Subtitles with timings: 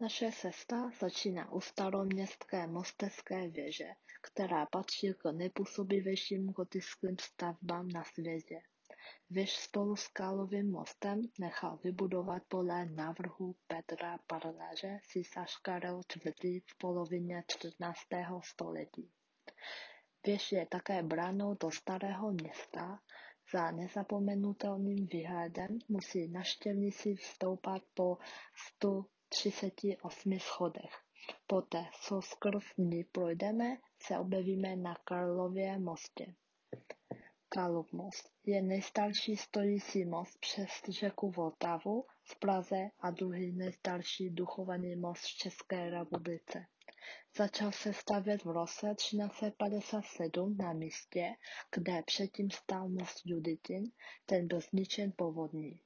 [0.00, 3.88] Naše cesta začíná u staroměstské mostecké věže,
[4.22, 8.60] která patří k nejpůsobivějším gotickým stavbám na světě.
[9.30, 16.62] Věž spolu s Kálovým mostem nechal vybudovat podle návrhu Petra Parléže císař Karel IV.
[16.66, 17.98] v polovině 14.
[18.44, 19.10] století.
[20.26, 23.00] Věž je také bránou do starého města.
[23.52, 28.18] Za nezapomenutelným výhledem musí naštěvníci vstoupat po
[29.34, 30.90] 138 schodech.
[31.46, 36.34] Poté, co skrz ní projdeme, se objevíme na Karlově mostě.
[37.48, 44.96] Karlov most je nejstarší stojící most přes řeku Vltavu v Praze a druhý nejstarší duchovaný
[44.96, 46.66] most v České republice.
[47.36, 51.34] Začal se stavět v roce 1357 na místě,
[51.74, 53.84] kde předtím stál most Juditin,
[54.26, 55.80] ten byl zničen povodní.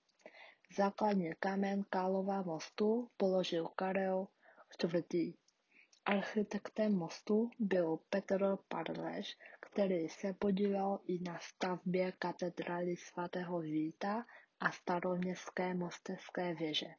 [0.76, 4.28] Základní kámen Kálova mostu položil Karel
[4.84, 5.34] IV.
[6.06, 14.26] Architektem mostu byl Petr Parleš, který se podílel i na stavbě katedrály svatého Víta
[14.60, 16.94] a staroměstské mostecké věže.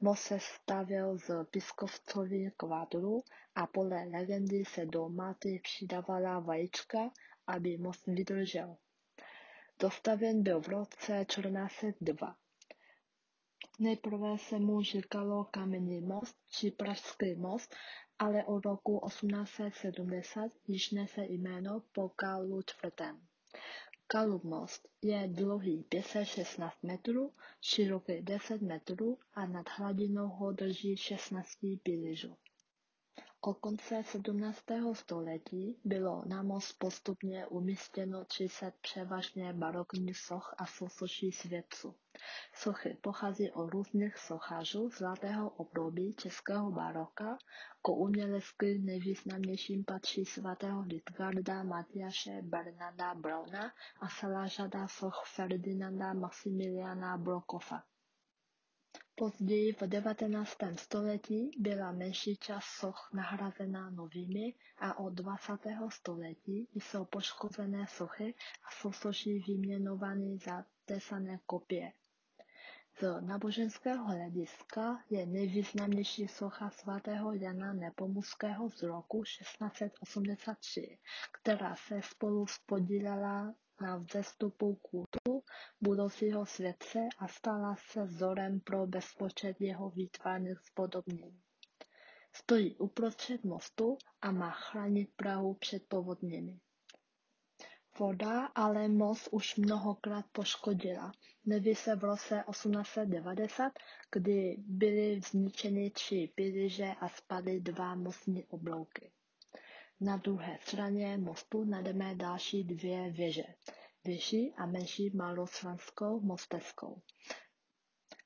[0.00, 3.22] Most se stavěl z pískovcových kvadrů
[3.54, 7.10] a podle legendy se do máty přidávala vajíčka,
[7.46, 8.76] aby most vydržel.
[9.78, 12.36] Dostavěn byl v roce 1402.
[13.80, 17.74] Nejprve se mu říkalo kamenný most či pražský most,
[18.18, 22.92] ale od roku 1870 již nese jméno po Karlu IV.
[24.06, 31.48] Karlův most je dlouhý 516 metrů, široký 10 metrů a nad hladinou ho drží 16
[31.82, 32.36] pilířů.
[33.40, 34.64] Od konce 17.
[34.94, 41.94] století bylo na most postupně umístěno 30 převážně barokních soch a sosoší svědců.
[42.54, 47.38] Sochy pochází od různých sochařů zlatého období českého baroka,
[47.82, 57.16] k umělecky nejvýznamnějším patří svatého Lidgarda Matyáše Bernarda Brauna a celá řada soch Ferdinanda Maximiliana
[57.18, 57.82] Brokofa.
[59.18, 65.52] Později v devatenáctém století byla menší část soch nahrazena novými a od 20.
[65.88, 68.34] století jsou poškozené sochy
[68.64, 71.92] a sosoší vyměnovány za tesané kopie.
[73.00, 80.98] Z náboženského hlediska je nejvýznamnější socha svatého Jana Nepomuckého z roku 1683,
[81.32, 84.74] která se spolu spodílela na vzestupu
[85.38, 85.44] kultu
[85.80, 91.40] budoucího světce a stala se vzorem pro bezpočet jeho výtvarných spodobnění.
[92.32, 96.60] Stojí uprostřed mostu a má chránit Prahu před povodněmi.
[97.98, 101.12] Voda ale most už mnohokrát poškodila.
[101.46, 103.72] Neví se v roce 1890,
[104.12, 109.10] kdy byly zničeny tři pilíře a spadly dva mostní oblouky.
[110.00, 113.44] Na druhé straně mostu najdeme další dvě věže,
[114.04, 117.02] větší a menší malostranskou mosteckou.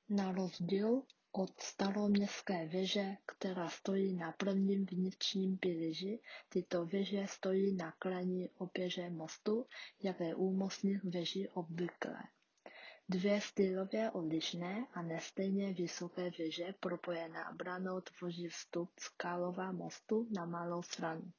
[0.09, 1.03] Na rozdíl
[1.33, 9.11] od staroměstské věže, která stojí na prvním vnitřním pilíři, tyto věže stojí na krajní opěře
[9.11, 9.67] mostu,
[10.03, 12.19] jak je u mostních věží obvyklé.
[13.09, 19.09] Dvě stylově odlišné a nestejně vysoké věže propojená branou tvoří vstup z
[19.73, 21.33] mostu na malou stranu.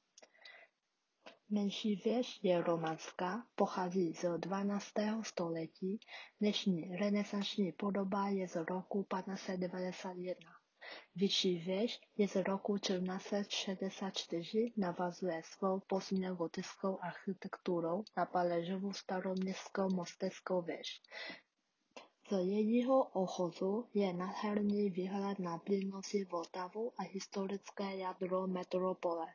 [1.49, 4.85] Menší věž je romanská, pochází z 12.
[5.21, 5.99] století,
[6.39, 10.35] dnešní renesanční podoba je z roku 1591.
[11.15, 21.01] Vyšší věž je z roku 1464, navazuje svou pozdně-gotickou architekturou na Paléžovu staroměstskou mosteckou věž.
[22.29, 29.25] Z jejího ochozu je nádherný výhled na plynový Vltavu a historické jádro metropole.